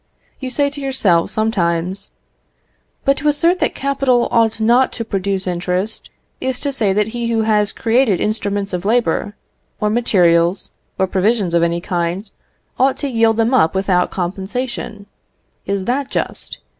You 0.39 0.49
say 0.49 0.71
to 0.71 0.81
yourselves 0.81 1.31
sometimes, 1.31 2.09
"But 3.05 3.17
to 3.17 3.27
assert 3.27 3.59
that 3.59 3.75
capital 3.75 4.27
ought 4.31 4.59
not 4.59 4.91
to 4.93 5.05
produce 5.05 5.45
interest, 5.45 6.09
is 6.39 6.59
to 6.61 6.71
say 6.71 6.91
that 6.91 7.09
he 7.09 7.27
who 7.27 7.41
has 7.43 7.71
created 7.71 8.19
instruments 8.19 8.73
of 8.73 8.83
labour, 8.83 9.35
or 9.79 9.91
materials, 9.91 10.71
or 10.97 11.05
provisions 11.05 11.53
of 11.53 11.61
any 11.61 11.81
kind, 11.81 12.27
ought 12.79 12.97
to 12.97 13.09
yield 13.09 13.37
them 13.37 13.53
up 13.53 13.75
without 13.75 14.09
compensation. 14.09 15.05
Is 15.67 15.85
that 15.85 16.09
just? 16.09 16.57